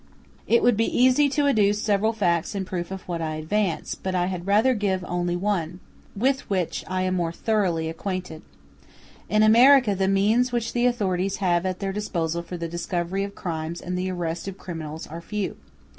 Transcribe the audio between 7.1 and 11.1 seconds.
more thoroughly acquainted. *u In America the means which the